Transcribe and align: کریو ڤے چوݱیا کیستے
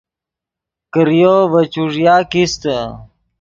کریو 0.93 1.35
ڤے 1.51 1.61
چوݱیا 1.73 2.15
کیستے 2.31 2.77